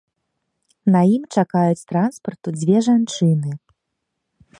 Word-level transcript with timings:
На 0.95 1.01
ім 1.15 1.23
чакаюць 1.35 1.85
транспарту 1.91 2.47
дзве 2.59 2.77
жанчыны. 2.87 3.51